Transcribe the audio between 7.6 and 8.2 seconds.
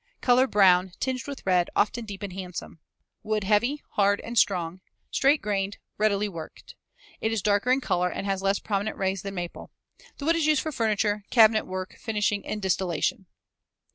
in color